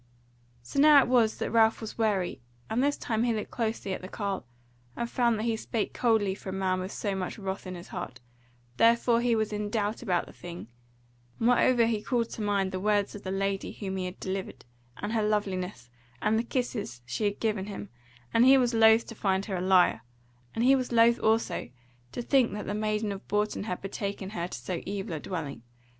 [0.73, 4.01] Now so it was that Ralph was wary; and this time he looked closely at
[4.01, 4.47] the carle,
[4.95, 7.89] and found that he spake coldly for a man with so much wrath in his
[7.89, 8.19] heart;
[8.77, 10.69] therefore he was in doubt about the thing;
[11.37, 14.65] moreover he called to mind the words of the lady whom he had delivered,
[14.97, 17.89] and her loveliness, and the kisses she had given him,
[18.33, 20.01] and he was loth to find her a liar;
[20.55, 21.69] and he was loth also
[22.11, 25.61] to think that the maiden of Bourton had betaken her to so evil a dwelling.